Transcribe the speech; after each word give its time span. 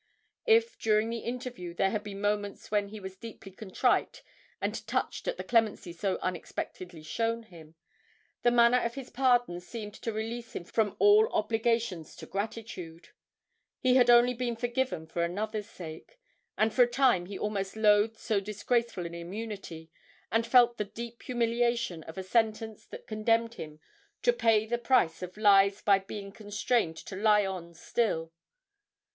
If, 0.47 0.79
during 0.79 1.11
the 1.11 1.19
interview, 1.19 1.75
there 1.75 1.91
had 1.91 2.03
been 2.03 2.21
moments 2.21 2.71
when 2.71 2.87
he 2.87 2.99
was 2.99 3.15
deeply 3.17 3.51
contrite 3.51 4.23
and 4.59 4.87
touched 4.87 5.27
at 5.27 5.37
the 5.37 5.43
clemency 5.43 5.93
so 5.93 6.17
unexpectedly 6.23 7.03
shown 7.03 7.43
him, 7.43 7.75
the 8.41 8.49
manner 8.49 8.79
of 8.79 8.95
his 8.95 9.11
pardon 9.11 9.59
seemed 9.59 9.93
to 9.93 10.11
release 10.11 10.55
him 10.55 10.63
from 10.63 10.95
all 10.97 11.29
obligations 11.31 12.15
to 12.15 12.25
gratitude 12.25 13.09
he 13.79 13.93
had 13.95 14.09
only 14.09 14.33
been 14.33 14.55
forgiven 14.55 15.05
for 15.05 15.23
another's 15.23 15.69
sake; 15.69 16.17
and 16.57 16.73
for 16.73 16.81
a 16.81 16.87
time 16.89 17.27
he 17.27 17.37
almost 17.37 17.75
loathed 17.75 18.17
so 18.17 18.39
disgraceful 18.39 19.05
an 19.05 19.13
immunity, 19.13 19.91
and 20.31 20.47
felt 20.47 20.77
the 20.77 20.83
deep 20.85 21.21
humiliation 21.21 22.01
of 22.05 22.17
a 22.17 22.23
sentence 22.23 22.87
that 22.87 23.05
condemned 23.05 23.53
him 23.53 23.79
'to 24.23 24.33
pay 24.33 24.65
the 24.65 24.79
price 24.79 25.21
of 25.21 25.37
lies 25.37 25.79
by 25.83 25.99
being 25.99 26.31
constrained 26.31 26.97
to 26.97 27.15
lie 27.15 27.45
on 27.45 27.75
still.' 27.75 28.33